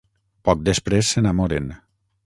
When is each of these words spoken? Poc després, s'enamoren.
Poc 0.49 0.63
després, 0.71 1.13
s'enamoren. 1.13 1.73